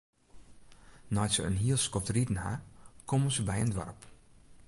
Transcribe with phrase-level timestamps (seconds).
[1.15, 2.53] Nei't se in hiel skoft riden ha,
[3.09, 3.99] komme se by in doarp.